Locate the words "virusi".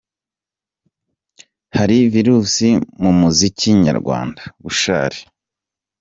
2.13-2.69